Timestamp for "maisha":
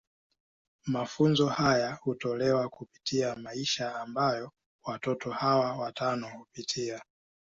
3.35-3.99